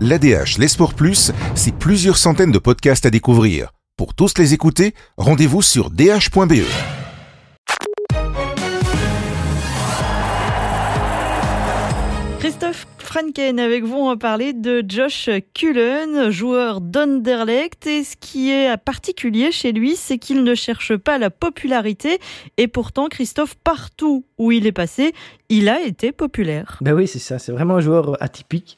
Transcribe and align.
L'ADH, 0.00 0.58
les 0.58 0.68
Sports 0.68 0.94
Plus, 0.94 1.30
c'est 1.54 1.74
plusieurs 1.74 2.16
centaines 2.16 2.50
de 2.50 2.58
podcasts 2.58 3.06
à 3.06 3.10
découvrir. 3.10 3.70
Pour 3.96 4.14
tous 4.14 4.38
les 4.38 4.52
écouter, 4.52 4.92
rendez-vous 5.16 5.62
sur 5.62 5.90
dh.be. 5.90 6.64
Christophe 12.40 12.86
Franken 12.98 13.60
avec 13.60 13.84
vous, 13.84 13.94
on 13.94 14.08
va 14.08 14.16
parler 14.16 14.52
de 14.52 14.84
Josh 14.86 15.30
Cullen, 15.54 16.30
joueur 16.30 16.80
d'Anderlecht. 16.80 17.86
Et 17.86 18.02
ce 18.02 18.16
qui 18.16 18.50
est 18.50 18.76
particulier 18.76 19.52
chez 19.52 19.70
lui, 19.70 19.94
c'est 19.94 20.18
qu'il 20.18 20.42
ne 20.42 20.54
cherche 20.56 20.96
pas 20.96 21.18
la 21.18 21.30
popularité. 21.30 22.18
Et 22.56 22.66
pourtant, 22.66 23.08
Christophe, 23.08 23.54
partout 23.62 24.26
où 24.38 24.50
il 24.50 24.66
est 24.66 24.72
passé, 24.72 25.14
il 25.48 25.68
a 25.68 25.80
été 25.80 26.10
populaire. 26.10 26.78
Ben 26.80 26.92
oui, 26.92 27.06
c'est 27.06 27.20
ça. 27.20 27.38
C'est 27.38 27.52
vraiment 27.52 27.76
un 27.76 27.80
joueur 27.80 28.20
atypique. 28.20 28.76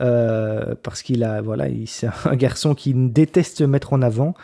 Euh, 0.00 0.74
parce 0.82 1.02
qu'il 1.02 1.22
a, 1.22 1.40
voilà, 1.40 1.66
c'est 1.86 2.08
un 2.24 2.36
garçon 2.36 2.74
qui 2.74 2.94
déteste 2.94 3.58
se 3.58 3.64
mettre 3.64 3.92
en 3.92 4.02
avant 4.02 4.34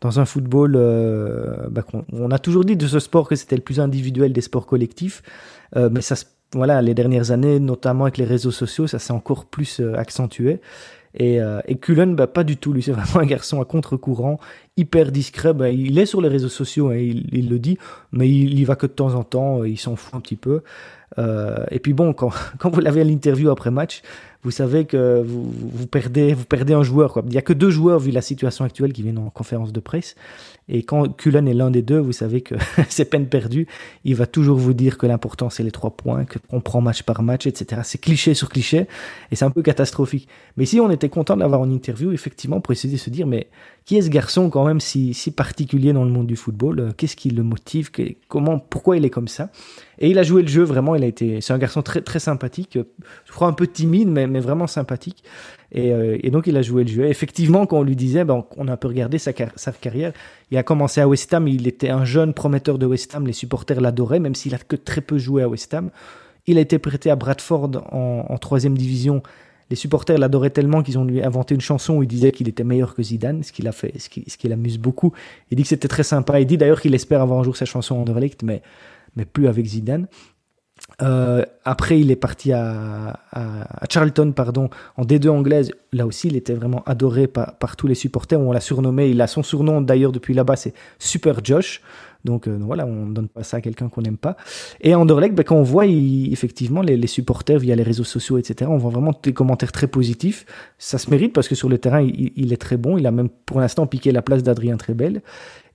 dans 0.00 0.20
un 0.20 0.24
football. 0.24 0.74
Euh, 0.76 1.68
bah, 1.70 1.82
on, 2.12 2.30
a 2.30 2.38
toujours 2.38 2.64
dit 2.64 2.76
de 2.76 2.86
ce 2.86 2.98
sport 2.98 3.28
que 3.28 3.36
c'était 3.36 3.56
le 3.56 3.62
plus 3.62 3.80
individuel 3.80 4.32
des 4.32 4.40
sports 4.40 4.66
collectifs, 4.66 5.22
euh, 5.76 5.88
mais 5.90 6.00
ça 6.00 6.16
voilà, 6.54 6.80
les 6.80 6.94
dernières 6.94 7.30
années, 7.30 7.60
notamment 7.60 8.04
avec 8.04 8.16
les 8.16 8.24
réseaux 8.24 8.50
sociaux, 8.50 8.86
ça 8.86 8.98
s'est 8.98 9.12
encore 9.12 9.44
plus 9.44 9.80
accentué. 9.80 10.62
Et, 11.14 11.40
euh, 11.40 11.60
Cullen, 11.80 12.14
bah, 12.14 12.26
pas 12.26 12.44
du 12.44 12.56
tout. 12.56 12.72
Lui, 12.72 12.82
c'est 12.82 12.92
vraiment 12.92 13.20
un 13.20 13.26
garçon 13.26 13.60
à 13.60 13.64
contre-courant, 13.64 14.38
hyper 14.78 15.12
discret. 15.12 15.52
Bah, 15.52 15.68
il 15.70 15.98
est 15.98 16.06
sur 16.06 16.20
les 16.20 16.28
réseaux 16.28 16.48
sociaux, 16.48 16.88
hein, 16.88 16.96
il, 16.96 17.48
le 17.48 17.58
dit, 17.58 17.78
mais 18.12 18.28
il 18.28 18.58
y 18.58 18.64
va 18.64 18.76
que 18.76 18.86
de 18.86 18.92
temps 18.92 19.14
en 19.14 19.24
temps. 19.24 19.64
Il 19.64 19.78
s'en 19.78 19.96
fout 19.96 20.14
un 20.14 20.20
petit 20.20 20.36
peu. 20.36 20.62
Euh, 21.18 21.64
et 21.70 21.78
puis 21.78 21.92
bon, 21.92 22.12
quand, 22.12 22.30
quand 22.58 22.70
vous 22.70 22.80
l'avez 22.80 23.00
à 23.00 23.04
l'interview 23.04 23.50
après 23.50 23.70
match, 23.70 24.02
vous 24.44 24.52
savez 24.52 24.84
que 24.84 25.20
vous, 25.22 25.50
vous, 25.50 25.86
perdez, 25.86 26.32
vous 26.32 26.44
perdez 26.44 26.72
un 26.72 26.84
joueur. 26.84 27.12
Quoi. 27.12 27.22
Il 27.26 27.32
n'y 27.32 27.38
a 27.38 27.42
que 27.42 27.52
deux 27.52 27.70
joueurs, 27.70 27.98
vu 27.98 28.12
la 28.12 28.22
situation 28.22 28.64
actuelle, 28.64 28.92
qui 28.92 29.02
viennent 29.02 29.18
en 29.18 29.30
conférence 29.30 29.72
de 29.72 29.80
presse. 29.80 30.14
Et 30.68 30.84
quand 30.84 31.08
Cullen 31.16 31.48
est 31.48 31.54
l'un 31.54 31.70
des 31.70 31.82
deux, 31.82 31.98
vous 31.98 32.12
savez 32.12 32.42
que 32.42 32.54
c'est 32.88 33.06
peine 33.06 33.26
perdue. 33.26 33.66
Il 34.04 34.14
va 34.14 34.26
toujours 34.26 34.58
vous 34.58 34.74
dire 34.74 34.96
que 34.96 35.06
l'important, 35.06 35.50
c'est 35.50 35.64
les 35.64 35.72
trois 35.72 35.90
points, 35.90 36.24
qu'on 36.50 36.60
prend 36.60 36.80
match 36.80 37.02
par 37.02 37.22
match, 37.22 37.46
etc. 37.46 37.80
C'est 37.84 38.00
cliché 38.00 38.34
sur 38.34 38.48
cliché. 38.48 38.86
Et 39.32 39.36
c'est 39.36 39.44
un 39.44 39.50
peu 39.50 39.62
catastrophique. 39.62 40.28
Mais 40.56 40.66
si 40.66 40.78
on 40.78 40.90
était 40.90 41.08
content 41.08 41.36
d'avoir 41.36 41.64
une 41.64 41.72
interview, 41.72 42.12
effectivement, 42.12 42.60
pour 42.60 42.72
essayer 42.72 42.92
de 42.92 42.98
se 42.98 43.10
dire, 43.10 43.26
mais 43.26 43.48
qui 43.84 43.96
est 43.96 44.02
ce 44.02 44.10
garçon 44.10 44.50
quand 44.50 44.64
même 44.68 44.80
si, 44.80 45.14
si 45.14 45.30
particulier 45.30 45.92
dans 45.92 46.04
le 46.04 46.10
monde 46.10 46.26
du 46.26 46.36
football 46.36 46.80
euh, 46.80 46.90
Qu'est-ce 46.96 47.16
qui 47.16 47.30
le 47.30 47.42
motive 47.42 47.90
Comment, 48.28 48.58
Pourquoi 48.58 48.96
il 48.96 49.04
est 49.04 49.10
comme 49.10 49.28
ça 49.28 49.50
Et 49.98 50.10
il 50.10 50.18
a 50.18 50.22
joué 50.22 50.42
le 50.42 50.48
jeu 50.48 50.62
vraiment. 50.62 50.94
Il 50.94 51.02
a 51.02 51.06
été, 51.06 51.40
c'est 51.40 51.52
un 51.52 51.58
garçon 51.58 51.82
très 51.82 52.00
très 52.00 52.18
sympathique. 52.18 52.76
Euh, 52.76 52.84
je 53.24 53.32
crois 53.32 53.48
un 53.48 53.52
peu 53.52 53.66
timide, 53.66 54.08
mais, 54.08 54.26
mais 54.26 54.40
vraiment 54.40 54.66
sympathique. 54.66 55.24
Et, 55.72 55.92
euh, 55.92 56.18
et, 56.22 56.30
donc 56.30 56.46
il 56.46 56.56
a 56.56 56.62
joué 56.62 56.84
le 56.84 56.90
jeu. 56.90 57.04
Effectivement, 57.06 57.66
quand 57.66 57.78
on 57.78 57.82
lui 57.82 57.96
disait, 57.96 58.24
ben, 58.24 58.44
on 58.56 58.68
a 58.68 58.72
un 58.72 58.76
peu 58.76 58.88
regardé 58.88 59.18
sa, 59.18 59.32
carrière. 59.32 60.12
Il 60.50 60.58
a 60.58 60.62
commencé 60.62 61.00
à 61.00 61.08
West 61.08 61.32
Ham. 61.34 61.48
Il 61.48 61.66
était 61.66 61.90
un 61.90 62.04
jeune 62.04 62.34
prometteur 62.34 62.78
de 62.78 62.86
West 62.86 63.14
Ham. 63.14 63.26
Les 63.26 63.32
supporters 63.32 63.80
l'adoraient, 63.80 64.20
même 64.20 64.34
s'il 64.34 64.54
a 64.54 64.58
que 64.58 64.76
très 64.76 65.00
peu 65.00 65.18
joué 65.18 65.42
à 65.42 65.48
West 65.48 65.74
Ham. 65.74 65.90
Il 66.46 66.58
a 66.58 66.60
été 66.62 66.78
prêté 66.78 67.10
à 67.10 67.16
Bradford 67.16 67.82
en 67.92 68.38
troisième 68.38 68.78
division 68.78 69.22
les 69.70 69.76
supporters 69.76 70.18
l'adoraient 70.18 70.50
tellement 70.50 70.82
qu'ils 70.82 70.98
ont 70.98 71.04
lui 71.04 71.22
inventé 71.22 71.54
une 71.54 71.60
chanson 71.60 71.96
où 71.96 72.02
il 72.02 72.06
disait 72.06 72.32
qu'il 72.32 72.48
était 72.48 72.64
meilleur 72.64 72.94
que 72.94 73.02
Zidane, 73.02 73.42
ce 73.42 73.52
fait, 73.72 73.92
qui, 74.08 74.24
ce 74.26 74.36
qui 74.36 74.48
l'amuse 74.48 74.78
beaucoup. 74.78 75.12
Il 75.50 75.56
dit 75.56 75.62
que 75.62 75.68
c'était 75.68 75.88
très 75.88 76.02
sympa. 76.02 76.40
Il 76.40 76.46
dit 76.46 76.56
d'ailleurs 76.56 76.80
qu'il 76.80 76.94
espère 76.94 77.20
avoir 77.20 77.40
un 77.40 77.42
jour 77.42 77.56
sa 77.56 77.64
chanson 77.64 77.96
en 77.96 78.00
Anderlecht, 78.00 78.42
mais, 78.42 78.62
plus 79.32 79.48
avec 79.48 79.66
Zidane. 79.66 80.06
Euh, 81.02 81.44
après, 81.64 81.98
il 81.98 82.10
est 82.10 82.16
parti 82.16 82.52
à, 82.52 83.20
à, 83.32 83.84
Charlton, 83.90 84.32
pardon, 84.32 84.70
en 84.96 85.04
D2 85.04 85.28
anglaise. 85.28 85.72
Là 85.92 86.06
aussi, 86.06 86.28
il 86.28 86.36
était 86.36 86.54
vraiment 86.54 86.82
adoré 86.86 87.26
par, 87.26 87.58
par 87.58 87.76
tous 87.76 87.88
les 87.88 87.96
supporters. 87.96 88.40
On 88.40 88.52
l'a 88.52 88.60
surnommé. 88.60 89.08
Il 89.08 89.20
a 89.20 89.26
son 89.26 89.42
surnom 89.42 89.80
d'ailleurs 89.80 90.12
depuis 90.12 90.34
là-bas, 90.34 90.56
c'est 90.56 90.74
Super 90.98 91.44
Josh. 91.44 91.82
Donc 92.24 92.48
euh, 92.48 92.58
voilà, 92.60 92.86
on 92.86 93.06
donne 93.06 93.28
pas 93.28 93.42
ça 93.42 93.58
à 93.58 93.60
quelqu'un 93.60 93.88
qu'on 93.88 94.02
n'aime 94.02 94.16
pas. 94.16 94.36
Et 94.80 94.94
Anderlecht, 94.94 95.34
ben, 95.34 95.44
quand 95.44 95.56
on 95.56 95.62
voit 95.62 95.86
effectivement 95.86 96.82
les, 96.82 96.96
les, 96.96 97.06
supporters 97.06 97.58
via 97.58 97.76
les 97.76 97.82
réseaux 97.82 98.04
sociaux, 98.04 98.38
etc., 98.38 98.70
on 98.70 98.76
voit 98.76 98.90
vraiment 98.90 99.12
des 99.22 99.32
commentaires 99.32 99.72
très 99.72 99.86
positifs. 99.86 100.44
Ça 100.78 100.98
se 100.98 101.10
mérite 101.10 101.32
parce 101.32 101.48
que 101.48 101.54
sur 101.54 101.68
le 101.68 101.78
terrain, 101.78 102.02
il, 102.02 102.32
il 102.36 102.52
est 102.52 102.60
très 102.60 102.76
bon. 102.76 102.98
Il 102.98 103.06
a 103.06 103.10
même 103.10 103.28
pour 103.28 103.60
l'instant 103.60 103.86
piqué 103.86 104.10
la 104.12 104.22
place 104.22 104.42
d'Adrien 104.42 104.76
Trebel. 104.76 105.22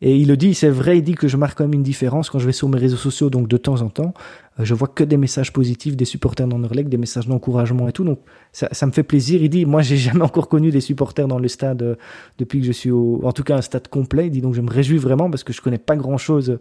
Et 0.06 0.18
il 0.18 0.28
le 0.28 0.36
dit, 0.36 0.54
c'est 0.54 0.70
vrai, 0.70 0.98
il 0.98 1.02
dit 1.02 1.16
que 1.16 1.30
je 1.30 1.38
marque 1.38 1.58
quand 1.58 1.64
même 1.64 1.76
une 1.76 1.82
différence 1.82 2.30
quand 2.30 2.38
je 2.38 2.46
vais 2.46 2.52
sur 2.52 2.68
mes 2.68 2.78
réseaux 2.78 2.98
sociaux, 2.98 3.30
donc 3.30 3.48
de 3.48 3.56
temps 3.56 3.82
en 3.82 3.88
temps, 3.88 4.14
euh, 4.60 4.66
je 4.66 4.74
vois 4.74 4.90
que 4.90 5.06
des 5.06 5.16
messages 5.16 5.54
positifs 5.54 5.96
des 5.96 6.04
supporters 6.04 6.46
d'Anderlecht, 6.46 6.90
des 6.90 6.98
messages 6.98 7.26
d'encouragement 7.26 7.88
et 7.88 7.94
tout, 7.94 8.04
donc 8.04 8.20
ça, 8.52 8.68
ça, 8.74 8.86
me 8.86 8.92
fait 8.92 9.04
plaisir. 9.04 9.42
Il 9.42 9.48
dit, 9.48 9.66
moi 9.66 9.82
j'ai 9.82 9.96
jamais 10.10 10.22
encore 10.22 10.50
connu 10.50 10.72
des 10.72 10.82
supporters 10.82 11.30
dans 11.30 11.40
le 11.40 11.48
stade 11.48 11.82
euh, 11.84 11.96
depuis 12.38 12.60
que 12.60 12.66
je 12.66 12.74
suis 12.74 12.92
au, 12.92 13.22
en 13.24 13.32
tout 13.32 13.44
cas 13.44 13.56
un 13.56 13.62
stade 13.62 13.88
complet. 13.88 14.28
Il 14.28 14.32
dit 14.32 14.42
donc 14.42 14.56
je 14.56 14.62
me 14.62 14.70
réjouis 14.70 14.98
vraiment 14.98 15.30
parce 15.30 15.46
que 15.46 15.54
je 15.54 15.62
connais 15.62 15.78
pas 15.78 15.96
grand 15.96 16.18
chose 16.18 16.60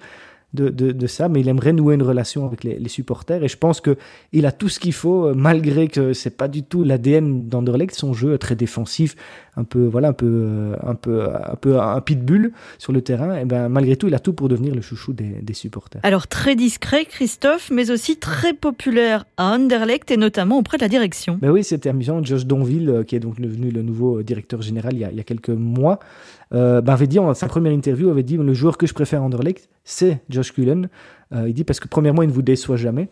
de, 0.55 0.69
de, 0.69 0.93
de, 0.93 1.07
ça, 1.07 1.29
mais 1.29 1.41
il 1.41 1.49
aimerait 1.49 1.73
nouer 1.73 1.95
une 1.95 2.03
relation 2.03 2.47
avec 2.47 2.65
les, 2.65 2.79
les 2.79 2.89
supporters. 2.89 3.43
Et 3.43 3.49
je 3.49 3.57
pense 3.57 3.81
que 3.81 3.97
il 4.33 4.47
a 4.47 4.53
tout 4.53 4.69
ce 4.69 4.79
qu'il 4.81 4.93
faut, 4.93 5.27
euh, 5.27 5.35
malgré 5.35 5.89
que 5.89 6.13
c'est 6.13 6.37
pas 6.37 6.49
du 6.49 6.63
tout 6.63 6.85
l'ADN 6.85 7.49
d'Anderlecht. 7.49 7.95
Son 7.95 8.13
jeu 8.13 8.37
très 8.39 8.55
défensif, 8.55 9.17
un 9.57 9.65
peu, 9.65 9.87
voilà, 9.87 10.09
un 10.09 10.13
peu, 10.13 10.27
euh, 10.27 10.77
un 10.83 10.95
peu, 10.95 11.29
un 11.31 11.57
peu 11.57 11.81
un 11.81 12.01
pitbull 12.01 12.53
sur 12.79 12.93
le 12.93 13.03
terrain. 13.03 13.37
Et 13.37 13.45
ben, 13.45 13.69
malgré 13.69 13.97
tout, 13.97 14.09
il 14.09 14.15
a 14.15 14.19
tout 14.19 14.33
pour 14.33 14.49
devenir 14.49 14.75
le 14.75 14.81
chouchou 14.81 15.13
des, 15.13 15.41
des 15.43 15.55
supporters. 15.55 16.01
Alors 16.05 16.27
très 16.27 16.55
discret, 16.57 17.05
Christophe, 17.05 17.71
mais 17.71 17.91
aussi 17.91 18.17
très 18.17 18.55
populaire 18.55 19.25
à 19.37 19.55
Anderlecht 19.55 20.11
et 20.11 20.17
notamment 20.17 20.59
auprès 20.59 20.77
de 20.77 20.83
la 20.83 20.89
direction. 20.89 21.39
Ben 21.41 21.51
oui, 21.51 21.65
c'était 21.65 21.89
amusant. 21.89 22.23
Josh 22.23 22.47
Donville, 22.47 22.91
euh, 22.91 23.05
qui 23.05 23.17
est 23.17 23.21
donc 23.21 23.41
devenu 23.41 23.71
le 23.71 23.83
nouveau 23.83 24.23
directeur 24.23 24.63
général 24.63 24.95
il 24.95 25.01
y 25.01 25.05
a, 25.05 25.11
il 25.11 25.17
y 25.17 25.21
a 25.21 25.25
quelques 25.25 25.51
mois, 25.51 25.99
ben 26.53 26.93
avait 26.93 27.07
dit 27.07 27.19
en 27.19 27.33
sa 27.35 27.49
première 27.49 27.73
interview, 27.73 28.11
avait 28.11 28.23
dit 28.23 28.37
le 28.37 28.55
joueur 28.55 28.77
que 28.77 28.87
je 28.87 28.95
préfère 28.95 29.23
à 29.23 29.25
Anderlecht, 29.25 29.69
c'est 29.85 30.21
Josh 30.29 30.53
Cullen. 30.53 30.89
Euh, 31.35 31.49
il 31.49 31.55
dit 31.55 31.65
parce 31.65 31.81
que 31.81 31.89
premièrement, 31.89 32.23
il 32.23 32.29
ne 32.29 32.33
vous 32.33 32.43
déçoit 32.43 32.77
jamais. 32.77 33.09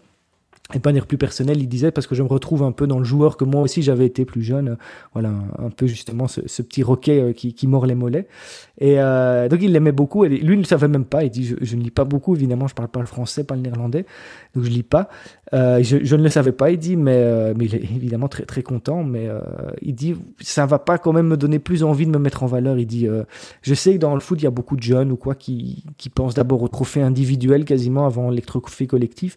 Et 0.75 0.79
pas 0.79 0.93
dire 0.93 1.07
plus 1.07 1.19
personnel, 1.19 1.59
il 1.61 1.69
disait 1.69 1.91
parce 1.91 2.07
que 2.07 2.15
je 2.15 2.23
me 2.23 2.29
retrouve 2.29 2.63
un 2.63 2.73
peu 2.73 2.87
dans 2.87 2.99
le 2.99 3.05
joueur 3.05 3.37
que 3.37 3.45
moi 3.45 3.61
aussi 3.63 3.83
j'avais 3.83 4.07
été 4.07 4.25
plus 4.25 4.43
jeune, 4.43 4.77
voilà 5.13 5.33
un, 5.59 5.71
peu 5.71 5.87
justement 5.87 6.29
ce, 6.29 6.41
petit 6.63 6.83
roquet 6.83 7.35
qui, 7.37 7.55
qui, 7.55 7.67
mord 7.67 7.87
les 7.87 7.95
mollets. 7.95 8.29
Et 8.79 9.01
euh, 9.01 9.49
donc 9.49 9.61
il 9.63 9.73
l'aimait 9.73 9.93
beaucoup. 9.93 10.25
Lui 10.25 10.43
ne 10.43 10.57
le 10.57 10.65
savait 10.65 10.89
même 10.89 11.05
pas. 11.05 11.25
Il 11.25 11.31
dit 11.31 11.55
je, 11.61 11.77
ne 11.77 11.83
lis 11.83 11.91
pas 11.91 12.05
beaucoup 12.05 12.35
évidemment, 12.35 12.69
je 12.69 12.75
parle 12.75 12.89
pas 12.89 13.01
le 13.01 13.07
français, 13.07 13.45
pas 13.45 13.57
le 13.57 13.63
néerlandais, 13.63 14.07
donc 14.55 14.65
je 14.65 14.71
lis 14.71 14.83
pas. 14.83 15.09
Euh, 15.53 15.83
je, 15.83 16.17
ne 16.17 16.23
le 16.23 16.29
savais 16.29 16.53
pas, 16.53 16.71
il 16.71 16.79
dit, 16.79 16.97
mais 16.97 17.17
euh, 17.17 17.55
mais 17.57 17.65
il 17.67 17.75
est 17.75 17.83
évidemment 17.83 18.29
très 18.29 18.45
très 18.45 18.63
content. 18.63 19.03
Mais 19.03 19.27
euh, 19.29 19.41
il 19.83 19.95
dit 19.95 20.15
ça 20.41 20.67
va 20.67 20.79
pas 20.79 20.99
quand 20.99 21.13
même 21.13 21.27
me 21.27 21.37
donner 21.37 21.59
plus 21.59 21.83
envie 21.83 22.07
de 22.07 22.11
me 22.11 22.19
mettre 22.19 22.43
en 22.43 22.47
valeur. 22.47 22.79
Il 22.79 22.87
dit 22.87 23.07
euh, 23.07 23.25
je 23.63 23.75
sais 23.75 23.95
que 23.95 23.99
dans 23.99 24.15
le 24.15 24.21
foot 24.21 24.41
il 24.41 24.45
y 24.45 24.47
a 24.47 24.51
beaucoup 24.51 24.77
de 24.77 24.83
jeunes 24.83 25.13
ou 25.13 25.17
quoi 25.17 25.35
qui 25.35 25.85
qui 25.97 26.09
pensent 26.09 26.35
d'abord 26.35 26.63
au 26.63 26.69
trophée 26.69 27.03
individuel 27.03 27.65
quasiment 27.65 28.07
avant 28.07 28.31
les 28.31 28.43
trophées 28.43 28.87
collectifs. 28.87 29.37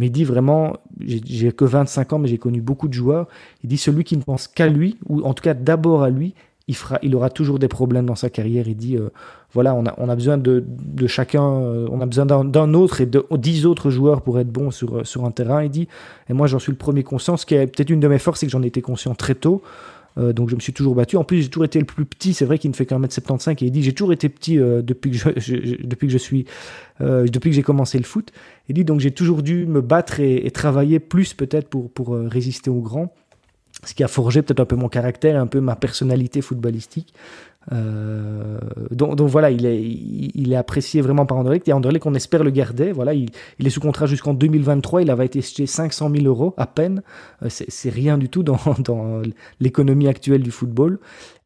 Mais 0.00 0.06
il 0.06 0.10
dit 0.12 0.24
vraiment, 0.24 0.78
j'ai 0.98 1.52
que 1.52 1.66
25 1.66 2.14
ans, 2.14 2.18
mais 2.18 2.28
j'ai 2.28 2.38
connu 2.38 2.62
beaucoup 2.62 2.88
de 2.88 2.94
joueurs. 2.94 3.28
Il 3.62 3.68
dit 3.68 3.76
celui 3.76 4.02
qui 4.02 4.16
ne 4.16 4.22
pense 4.22 4.48
qu'à 4.48 4.66
lui, 4.66 4.96
ou 5.10 5.20
en 5.24 5.34
tout 5.34 5.42
cas 5.42 5.52
d'abord 5.52 6.02
à 6.02 6.08
lui, 6.08 6.32
il, 7.02 7.14
aura 7.14 7.28
toujours 7.28 7.58
des 7.58 7.68
problèmes 7.68 8.06
dans 8.06 8.14
sa 8.14 8.30
carrière. 8.30 8.66
Il 8.66 8.76
dit, 8.76 8.96
euh, 8.96 9.10
voilà, 9.52 9.74
on 9.74 9.84
a, 10.08 10.14
besoin 10.14 10.38
de, 10.38 10.64
de 10.66 11.06
chacun, 11.06 11.44
euh, 11.44 11.86
on 11.90 12.00
a 12.00 12.06
besoin 12.06 12.24
d'un 12.24 12.72
autre 12.72 13.02
et 13.02 13.06
de 13.06 13.26
dix 13.36 13.66
autres 13.66 13.90
joueurs 13.90 14.22
pour 14.22 14.38
être 14.38 14.48
bon 14.48 14.70
sur, 14.70 15.06
sur 15.06 15.26
un 15.26 15.32
terrain. 15.32 15.62
Il 15.64 15.70
dit, 15.70 15.86
et 16.30 16.32
moi 16.32 16.46
j'en 16.46 16.58
suis 16.58 16.72
le 16.72 16.78
premier 16.78 17.02
conscient. 17.02 17.36
Ce 17.36 17.44
qui 17.44 17.54
est 17.54 17.66
peut-être 17.66 17.90
une 17.90 18.00
de 18.00 18.08
mes 18.08 18.18
forces, 18.18 18.40
c'est 18.40 18.46
que 18.46 18.52
j'en 18.52 18.62
étais 18.62 18.80
conscient 18.80 19.14
très 19.14 19.34
tôt. 19.34 19.60
Euh, 20.18 20.32
donc 20.32 20.48
je 20.48 20.54
me 20.54 20.60
suis 20.60 20.72
toujours 20.72 20.94
battu. 20.94 21.16
En 21.16 21.24
plus, 21.24 21.42
j'ai 21.42 21.48
toujours 21.48 21.64
été 21.64 21.78
le 21.78 21.84
plus 21.84 22.04
petit. 22.04 22.34
C'est 22.34 22.44
vrai 22.44 22.58
qu'il 22.58 22.70
ne 22.70 22.76
fait 22.76 22.86
qu'un 22.86 22.98
mètre 22.98 23.14
75 23.14 23.56
et 23.60 23.66
il 23.66 23.70
dit 23.70 23.82
j'ai 23.82 23.92
toujours 23.92 24.12
été 24.12 24.28
petit 24.28 24.58
euh, 24.58 24.82
depuis 24.82 25.10
que 25.10 25.16
je, 25.16 25.28
je, 25.36 25.86
depuis 25.86 26.06
que 26.06 26.12
je 26.12 26.18
suis 26.18 26.46
euh, 27.00 27.26
depuis 27.26 27.50
que 27.50 27.56
j'ai 27.56 27.62
commencé 27.62 27.98
le 27.98 28.04
foot. 28.04 28.32
Il 28.68 28.74
dit 28.74 28.84
donc 28.84 29.00
j'ai 29.00 29.10
toujours 29.10 29.42
dû 29.42 29.66
me 29.66 29.80
battre 29.80 30.20
et, 30.20 30.46
et 30.46 30.50
travailler 30.50 30.98
plus 30.98 31.34
peut-être 31.34 31.68
pour 31.68 31.90
pour 31.90 32.14
euh, 32.14 32.28
résister 32.28 32.70
aux 32.70 32.80
grands. 32.80 33.12
Ce 33.84 33.94
qui 33.94 34.04
a 34.04 34.08
forgé 34.08 34.42
peut-être 34.42 34.60
un 34.60 34.66
peu 34.66 34.76
mon 34.76 34.88
caractère, 34.88 35.40
un 35.40 35.46
peu 35.46 35.60
ma 35.60 35.76
personnalité 35.76 36.42
footballistique. 36.42 37.14
Euh, 37.72 38.58
donc, 38.90 39.16
donc, 39.16 39.28
voilà, 39.28 39.50
il 39.50 39.66
est, 39.66 39.80
il 39.82 40.52
est 40.52 40.56
apprécié 40.56 41.02
vraiment 41.02 41.26
par 41.26 41.38
Anderlecht 41.38 41.68
et 41.68 41.72
Anderlecht 41.72 42.06
on 42.06 42.14
espère 42.14 42.42
le 42.42 42.50
garder. 42.50 42.92
Voilà, 42.92 43.14
il, 43.14 43.30
il 43.58 43.66
est 43.66 43.70
sous 43.70 43.80
contrat 43.80 44.06
jusqu'en 44.06 44.34
2023. 44.34 45.02
Il 45.02 45.10
avait 45.10 45.26
été 45.26 45.40
acheté 45.40 45.66
500 45.66 46.10
000 46.10 46.24
euros 46.26 46.54
à 46.56 46.66
peine. 46.66 47.02
Euh, 47.42 47.48
c'est 47.50 47.90
rien 47.90 48.18
du 48.18 48.28
tout 48.28 48.42
dans, 48.42 48.58
dans 48.78 49.22
l'économie 49.60 50.08
actuelle 50.08 50.42
du 50.42 50.50
football. 50.50 50.98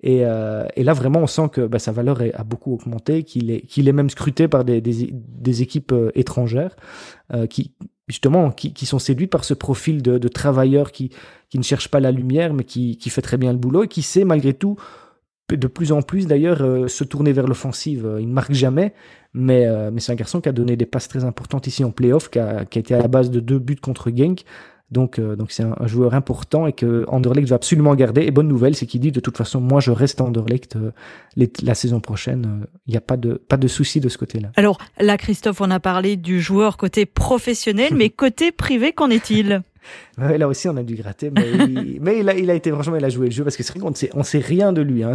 Et, 0.04 0.20
euh, 0.24 0.66
et, 0.76 0.84
là 0.84 0.92
vraiment, 0.92 1.20
on 1.20 1.26
sent 1.26 1.48
que 1.50 1.62
bah, 1.62 1.78
sa 1.78 1.90
valeur 1.90 2.20
a 2.34 2.44
beaucoup 2.44 2.74
augmenté, 2.74 3.22
qu'il 3.22 3.50
est, 3.50 3.62
qu'il 3.62 3.88
est 3.88 3.92
même 3.92 4.10
scruté 4.10 4.48
par 4.48 4.62
des, 4.62 4.82
des, 4.82 5.08
des 5.12 5.62
équipes 5.62 5.92
euh, 5.92 6.10
étrangères 6.14 6.76
euh, 7.32 7.46
qui 7.46 7.72
justement 8.08 8.50
qui, 8.50 8.72
qui, 8.72 8.86
sont 8.86 8.98
séduites 8.98 9.30
par 9.30 9.44
ce 9.44 9.54
profil 9.54 10.02
de, 10.02 10.18
de 10.18 10.28
travailleur 10.28 10.92
qui, 10.92 11.10
qui 11.48 11.58
ne 11.58 11.62
cherche 11.62 11.88
pas 11.88 12.00
la 12.00 12.10
lumière, 12.10 12.54
mais 12.54 12.64
qui, 12.64 12.96
qui 12.96 13.10
fait 13.10 13.22
très 13.22 13.36
bien 13.36 13.52
le 13.52 13.58
boulot 13.58 13.84
et 13.84 13.88
qui 13.88 14.02
sait 14.02 14.24
malgré 14.24 14.54
tout 14.54 14.76
de 15.50 15.66
plus 15.66 15.92
en 15.92 16.02
plus 16.02 16.26
d'ailleurs 16.26 16.62
euh, 16.62 16.88
se 16.88 17.04
tourner 17.04 17.32
vers 17.32 17.46
l'offensive. 17.46 18.16
Il 18.18 18.28
ne 18.28 18.32
marque 18.32 18.52
jamais, 18.52 18.94
mais, 19.34 19.66
euh, 19.66 19.90
mais 19.92 20.00
c'est 20.00 20.12
un 20.12 20.16
garçon 20.16 20.40
qui 20.40 20.48
a 20.48 20.52
donné 20.52 20.76
des 20.76 20.86
passes 20.86 21.08
très 21.08 21.24
importantes 21.24 21.66
ici 21.66 21.84
en 21.84 21.90
playoff, 21.90 22.30
qui 22.30 22.38
a, 22.38 22.64
qui 22.64 22.78
a 22.78 22.80
été 22.80 22.94
à 22.94 22.98
la 22.98 23.08
base 23.08 23.30
de 23.30 23.40
deux 23.40 23.58
buts 23.58 23.76
contre 23.76 24.10
Genk. 24.10 24.44
Donc, 24.90 25.18
euh, 25.18 25.34
donc 25.34 25.50
c'est 25.50 25.62
un, 25.62 25.86
joueur 25.86 26.14
important 26.14 26.66
et 26.66 26.72
que 26.72 27.04
Anderlecht 27.08 27.48
va 27.48 27.56
absolument 27.56 27.94
garder. 27.94 28.22
Et 28.22 28.30
bonne 28.30 28.48
nouvelle, 28.48 28.76
c'est 28.76 28.86
qu'il 28.86 29.00
dit 29.00 29.12
de 29.12 29.20
toute 29.20 29.36
façon, 29.36 29.60
moi 29.60 29.80
je 29.80 29.90
reste 29.90 30.20
à 30.20 30.24
Anderlecht 30.24 30.76
euh, 30.76 30.92
la 31.62 31.74
saison 31.74 32.00
prochaine. 32.00 32.66
Il 32.86 32.90
n'y 32.90 32.96
a 32.96 33.00
pas 33.00 33.16
de 33.16 33.34
pas 33.34 33.56
de 33.56 33.66
souci 33.66 34.00
de 34.00 34.08
ce 34.08 34.18
côté-là. 34.18 34.50
Alors 34.56 34.78
là, 35.00 35.16
Christophe, 35.16 35.60
on 35.60 35.70
a 35.70 35.80
parlé 35.80 36.16
du 36.16 36.40
joueur 36.40 36.76
côté 36.76 37.06
professionnel, 37.06 37.92
mais 37.96 38.10
côté 38.10 38.52
privé, 38.52 38.92
qu'en 38.92 39.10
est-il? 39.10 39.62
là 40.18 40.46
aussi, 40.46 40.68
on 40.68 40.76
a 40.76 40.82
dû 40.82 40.94
gratter, 40.94 41.30
mais, 41.30 41.46
il, 41.50 41.98
mais 42.02 42.20
il, 42.20 42.28
a, 42.28 42.34
il, 42.34 42.50
a, 42.50 42.54
été 42.54 42.70
franchement, 42.70 42.96
il 42.96 43.04
a 43.04 43.08
joué 43.08 43.26
le 43.26 43.32
jeu 43.32 43.44
parce 43.44 43.56
que 43.56 43.62
c'est 43.62 43.72
vrai 43.72 43.80
qu'on 43.80 43.90
ne 43.90 43.94
sait, 43.94 44.10
on 44.14 44.22
sait 44.22 44.38
rien 44.38 44.72
de 44.72 44.82
lui. 44.82 45.02
Hein. 45.02 45.14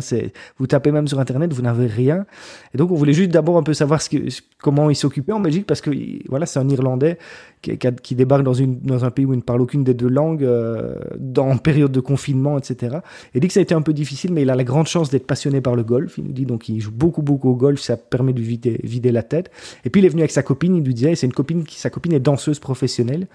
Vous 0.57 0.67
tapez 0.67 0.91
même 0.91 1.07
sur 1.07 1.19
internet, 1.19 1.53
vous 1.53 1.61
n'avez 1.61 1.87
rien. 1.87 2.25
Et 2.73 2.77
donc, 2.77 2.91
on 2.91 2.95
voulait 2.95 3.13
juste 3.13 3.31
d'abord 3.31 3.57
un 3.57 3.63
peu 3.63 3.73
savoir 3.73 4.01
ce 4.01 4.09
que, 4.09 4.17
comment 4.61 4.89
il 4.89 4.95
s'occupait 4.95 5.33
en 5.33 5.39
Belgique 5.39 5.67
parce 5.67 5.81
que 5.81 5.91
voilà, 6.29 6.45
c'est 6.45 6.59
un 6.59 6.69
Irlandais 6.69 7.17
qui, 7.61 7.77
qui, 7.77 8.15
débarque 8.15 8.43
dans, 8.43 8.53
une, 8.53 8.79
dans 8.79 9.05
un 9.05 9.11
pays 9.11 9.25
où 9.25 9.33
il 9.33 9.37
ne 9.37 9.41
parle 9.41 9.61
aucune 9.61 9.83
des 9.83 9.93
deux 9.93 10.07
langues, 10.07 10.43
euh, 10.43 10.95
dans 11.17 11.49
période 11.59 11.91
de 11.91 11.99
confinement, 11.99 12.57
etc. 12.57 12.97
Et 13.33 13.39
dit 13.39 13.47
que 13.47 13.53
ça 13.53 13.59
a 13.59 13.63
été 13.63 13.75
un 13.75 13.81
peu 13.81 13.93
difficile, 13.93 14.33
mais 14.33 14.41
il 14.41 14.49
a 14.49 14.55
la 14.55 14.63
grande 14.63 14.87
chance 14.87 15.09
d'être 15.09 15.27
passionné 15.27 15.61
par 15.61 15.75
le 15.75 15.83
golf. 15.83 16.17
Il 16.17 16.23
nous 16.25 16.31
dit 16.31 16.45
donc 16.45 16.69
il 16.69 16.79
joue 16.79 16.91
beaucoup, 16.91 17.21
beaucoup 17.21 17.49
au 17.49 17.55
golf, 17.55 17.79
ça 17.79 17.97
permet 17.97 18.33
de 18.33 18.41
vider, 18.41 18.79
vider 18.83 19.11
la 19.11 19.23
tête. 19.23 19.51
Et 19.85 19.89
puis 19.89 20.01
il 20.01 20.05
est 20.05 20.09
venu 20.09 20.21
avec 20.21 20.31
sa 20.31 20.43
copine, 20.43 20.75
il 20.75 20.83
lui 20.83 20.93
disait, 20.93 21.15
c'est 21.15 21.27
une 21.27 21.33
copine 21.33 21.63
qui, 21.63 21.79
sa 21.79 21.89
copine 21.89 22.13
est 22.13 22.19
danseuse 22.19 22.59
professionnelle. 22.59 23.27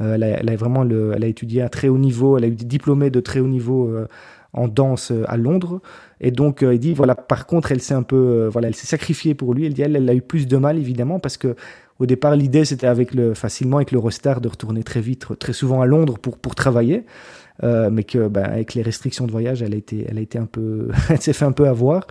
Euh, 0.00 0.14
elle, 0.14 0.22
a, 0.22 0.28
elle, 0.40 0.50
a, 0.50 0.56
vraiment 0.56 0.84
le, 0.84 1.12
elle 1.14 1.24
a 1.24 1.26
étudié 1.26 1.62
à 1.62 1.68
très 1.68 1.88
haut 1.88 1.98
niveau, 1.98 2.38
elle 2.38 2.44
a 2.44 2.48
eu 2.48 2.54
des 2.54 2.64
diplômés 2.64 3.10
de 3.10 3.20
très 3.20 3.40
haut 3.40 3.48
niveau 3.48 3.88
euh, 3.88 4.06
en 4.52 4.68
danse 4.68 5.10
euh, 5.10 5.24
à 5.26 5.36
Londres. 5.36 5.80
Et 6.20 6.30
donc, 6.30 6.62
il 6.62 6.78
dit, 6.78 6.94
voilà, 6.94 7.14
par 7.14 7.46
contre, 7.46 7.72
elle 7.72 7.80
s'est 7.80 7.94
un 7.94 8.02
peu, 8.02 8.48
voilà, 8.52 8.68
elle 8.68 8.74
s'est 8.74 8.86
sacrifiée 8.86 9.34
pour 9.34 9.54
lui. 9.54 9.66
Elle 9.66 9.74
dit, 9.74 9.82
elle, 9.82 9.96
elle 9.96 10.08
a 10.10 10.14
eu 10.14 10.22
plus 10.22 10.48
de 10.48 10.56
mal, 10.56 10.78
évidemment, 10.78 11.20
parce 11.20 11.36
que 11.36 11.54
au 11.98 12.06
départ, 12.06 12.36
l'idée, 12.36 12.64
c'était 12.64 12.86
avec 12.86 13.12
le, 13.14 13.34
facilement 13.34 13.78
avec 13.78 13.90
l'Eurostar 13.90 14.40
de 14.40 14.48
retourner 14.48 14.82
très 14.82 15.00
vite, 15.00 15.26
très 15.38 15.52
souvent 15.52 15.80
à 15.82 15.86
Londres 15.86 16.18
pour, 16.18 16.38
pour 16.38 16.54
travailler. 16.54 17.04
Euh, 17.64 17.90
mais 17.90 18.04
que 18.04 18.28
ben, 18.28 18.44
avec 18.44 18.74
les 18.74 18.82
restrictions 18.82 19.26
de 19.26 19.32
voyage, 19.32 19.62
elle 19.62 19.74
a 19.74 19.76
été, 19.76 20.06
elle 20.08 20.18
a 20.18 20.20
été 20.20 20.38
un 20.38 20.46
peu, 20.46 20.90
elle 21.08 21.20
s'est 21.20 21.32
fait 21.32 21.44
un 21.44 21.52
peu 21.52 21.66
avoir, 21.66 22.06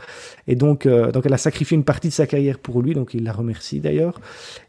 et 0.46 0.56
donc, 0.56 0.86
euh, 0.86 1.10
donc 1.14 1.26
elle 1.26 1.34
a 1.34 1.38
sacrifié 1.38 1.76
une 1.76 1.86
partie 1.86 2.10
de 2.10 2.14
sa 2.14 2.28
carrière 2.28 2.60
pour 2.60 2.82
lui, 2.82 2.94
donc 2.94 3.14
il 3.14 3.24
la 3.24 3.32
remercie 3.32 3.80
d'ailleurs. 3.80 4.20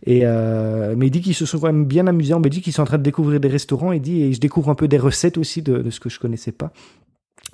Et 0.06 0.20
euh, 0.23 0.94
mais 0.97 1.09
il 1.09 1.11
dit 1.11 1.21
qu'ils 1.21 1.35
se 1.35 1.47
sont 1.47 1.59
quand 1.59 1.67
même 1.67 1.85
bien 1.85 2.06
amusés 2.06 2.32
en 2.32 2.38
Belgique, 2.38 2.64
ils 2.69 2.73
sont 2.73 2.82
en 2.82 2.87
train 2.87 2.99
de 2.99 3.03
découvrir 3.03 3.41
des 3.41 3.49
restaurants, 3.49 3.91
il 3.91 4.00
dit 4.00 4.23
et 4.23 4.32
je 4.32 4.38
découvre 4.38 4.71
un 4.71 4.76
peu 4.76 4.87
des 4.87 4.99
recettes 4.99 5.37
aussi 5.37 5.62
de, 5.62 5.79
de 5.79 5.91
ce 5.91 5.99
que 5.99 6.09
je 6.09 6.21
connaissais 6.21 6.53
pas. 6.53 6.73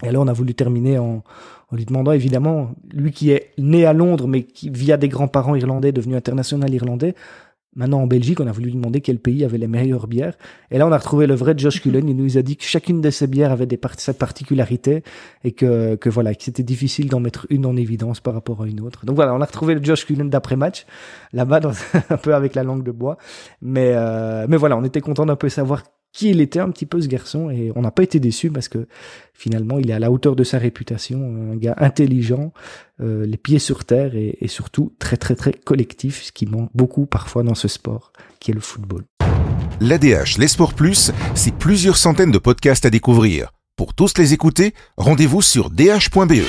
Et 0.02 0.08
alors 0.08 0.25
on 0.25 0.28
a 0.28 0.32
voulu 0.34 0.55
terminer 0.55 0.99
en, 0.99 1.22
en 1.70 1.76
lui 1.76 1.87
demandant 1.87 2.12
évidemment, 2.12 2.75
lui 2.93 3.10
qui 3.10 3.31
est 3.31 3.52
né 3.56 3.87
à 3.87 3.94
Londres 3.94 4.28
mais 4.28 4.43
qui 4.43 4.69
via 4.69 4.99
des 4.99 5.08
grands-parents 5.08 5.55
irlandais 5.55 5.93
devenu 5.93 6.14
international 6.14 6.75
irlandais, 6.75 7.14
Maintenant, 7.76 8.03
en 8.03 8.06
Belgique, 8.06 8.41
on 8.41 8.47
a 8.47 8.53
voulu 8.53 8.67
lui 8.67 8.75
demander 8.75 9.00
quel 9.00 9.19
pays 9.19 9.44
avait 9.44 9.59
les 9.59 9.67
meilleures 9.67 10.06
bières. 10.06 10.35
Et 10.71 10.79
là, 10.79 10.87
on 10.87 10.93
a 10.93 10.99
retrouvé 10.99 11.26
le 11.26 11.35
vrai 11.35 11.55
Josh 11.56 11.81
Cullen. 11.81 12.09
Il 12.09 12.17
nous 12.17 12.38
a 12.38 12.43
dit 12.43 12.56
que 12.56 12.65
chacune 12.65 13.00
de 13.00 13.11
ces 13.11 13.26
bières 13.26 13.50
avait 13.50 13.67
des 13.67 13.79
cette 13.99 14.19
particularité 14.19 15.03
et 15.43 15.53
que, 15.53 15.97
que 15.97 16.09
voilà, 16.09 16.35
que 16.35 16.43
c'était 16.43 16.62
difficile 16.62 17.09
d'en 17.09 17.21
mettre 17.21 17.47
une 17.50 17.67
en 17.67 17.76
évidence 17.76 18.21
par 18.21 18.35
rapport 18.35 18.62
à 18.62 18.67
une 18.67 18.81
autre. 18.81 19.05
Donc 19.06 19.17
voilà, 19.17 19.35
on 19.35 19.41
a 19.41 19.44
retrouvé 19.44 19.75
le 19.75 19.82
Josh 19.82 20.06
Cullen 20.06 20.31
d'après-match, 20.31 20.87
là-bas, 21.32 21.61
un 22.11 22.17
peu 22.17 22.35
avec 22.35 22.55
la 22.55 22.62
langue 22.62 22.82
de 22.82 22.93
bois. 22.93 23.19
Mais, 23.61 23.93
euh, 23.94 24.47
mais 24.49 24.56
voilà, 24.56 24.77
on 24.77 24.85
était 24.85 25.00
content 25.00 25.27
d'un 25.27 25.37
peu 25.37 25.49
savoir 25.49 25.82
qui 26.14 26.31
il 26.31 26.40
était 26.40 26.61
un 26.61 26.70
petit 26.70 26.87
peu 26.87 27.02
ce 27.02 27.08
garçon 27.08 27.50
et 27.50 27.72
on 27.75 27.82
n'a 27.82 27.90
pas 27.90 28.05
été 28.05 28.20
déçus 28.20 28.50
parce 28.50 28.69
que 28.69 28.87
finalement 29.34 29.78
il 29.78 29.90
est 29.90 29.93
à 29.93 29.99
la 29.99 30.11
hauteur 30.11 30.37
de 30.37 30.44
sa 30.44 30.58
réputation, 30.58 31.50
un 31.52 31.56
gars 31.56 31.75
intelligent, 31.76 32.52
euh, 33.02 33.26
les 33.26 33.37
pieds 33.37 33.58
sur 33.58 33.84
terre 33.84 34.14
et, 34.14 34.38
et, 34.40 34.49
surtout 34.49 34.93
très 34.99 35.16
très 35.16 35.34
très 35.34 35.52
collectif, 35.52 36.22
ce 36.22 36.32
qui 36.32 36.46
manque 36.46 36.70
beaucoup 36.72 37.05
parfois 37.05 37.43
dans 37.43 37.56
ce 37.56 37.69
sport 37.69 38.12
qui 38.38 38.52
est 38.52 38.55
le 38.55 38.61
football. 38.61 39.02
L'ADH, 39.81 40.38
les 40.38 40.49
sports 40.49 40.75
plus, 40.75 41.11
c'est 41.34 41.55
plusieurs 41.55 41.96
centaines 41.96 42.31
de 42.31 42.38
podcasts 42.38 42.87
à 42.87 42.90
découvrir. 42.90 43.50
Pour 43.76 43.93
tous 43.93 44.17
les 44.17 44.32
écouter, 44.32 44.72
rendez-vous 44.96 45.43
sur 45.43 45.69
dh.be. 45.69 46.44